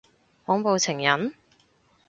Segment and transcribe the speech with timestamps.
[0.47, 1.35] 恐怖情人？